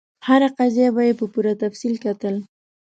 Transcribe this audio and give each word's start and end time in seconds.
هره 0.27 0.47
قضیه 0.57 0.87
به 0.95 1.01
یې 1.07 1.13
په 1.19 1.25
پوره 1.33 1.53
تفصیل 1.63 1.93
کتل. 2.05 2.35